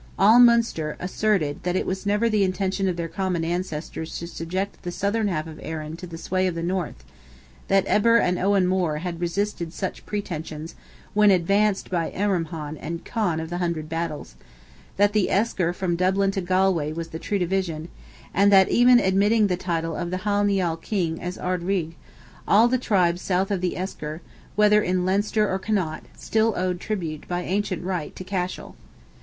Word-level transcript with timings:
All 0.17 0.39
Munster 0.39 0.97
asserted 0.99 1.61
that 1.61 1.75
it 1.75 1.85
was 1.85 2.07
never 2.07 2.27
the 2.27 2.43
intention 2.43 2.87
of 2.87 2.95
their 2.97 3.07
common 3.07 3.45
ancestors 3.45 4.17
to 4.17 4.25
subject 4.25 4.81
the 4.81 4.91
southern 4.91 5.27
half 5.27 5.45
of 5.45 5.59
Erin 5.61 5.95
to 5.97 6.07
the 6.07 6.17
sway 6.17 6.47
of 6.47 6.55
the 6.55 6.63
north; 6.63 7.03
that 7.67 7.83
Eber 7.85 8.17
and 8.17 8.39
Owen 8.39 8.65
More 8.65 8.97
had 8.97 9.19
resisted 9.21 9.71
such 9.71 10.07
pretensions 10.07 10.73
when 11.13 11.29
advanced 11.29 11.91
by 11.91 12.09
Eremhon 12.15 12.77
and 12.77 13.05
Conn 13.05 13.39
of 13.39 13.51
the 13.51 13.59
Hundred 13.59 13.89
Battles; 13.89 14.33
that 14.97 15.13
the 15.13 15.29
esker 15.29 15.71
from 15.71 15.95
Dublin 15.95 16.31
to 16.31 16.41
Galway 16.41 16.91
was 16.91 17.09
the 17.09 17.19
true 17.19 17.37
division, 17.37 17.87
and 18.33 18.51
that, 18.51 18.69
even 18.69 18.99
admitting 18.99 19.45
the 19.45 19.55
title 19.55 19.95
of 19.95 20.09
the 20.09 20.17
Hy 20.25 20.41
Nial 20.41 20.77
king 20.77 21.21
as 21.21 21.37
Ard 21.37 21.61
Righ, 21.61 21.93
all 22.47 22.67
the 22.67 22.79
tribes 22.79 23.21
south 23.21 23.51
of 23.51 23.61
the 23.61 23.77
esker, 23.77 24.23
whether 24.55 24.81
in 24.81 25.05
Leinster 25.05 25.47
or 25.47 25.59
Connaught, 25.59 26.05
still 26.17 26.55
owed 26.57 26.79
tribute 26.79 27.27
by 27.27 27.43
ancient 27.43 27.83
right 27.83 28.15
to 28.15 28.23
Cashel. 28.23 28.75